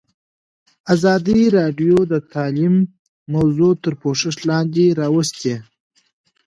ازادي 0.93 1.41
راډیو 1.57 1.97
د 2.11 2.13
تعلیم 2.33 2.75
موضوع 3.33 3.71
تر 3.83 3.93
پوښښ 4.01 4.35
لاندې 4.49 4.85
راوستې. 4.99 5.55